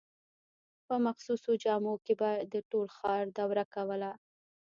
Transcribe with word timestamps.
په 0.85 0.95
مخصوصو 1.05 1.51
جامو 1.63 1.93
کې 2.05 2.13
به 2.19 2.31
د 2.53 2.55
ټول 2.69 2.87
ښار 2.97 3.23
دوره 3.39 3.63
کوله. 3.73 4.11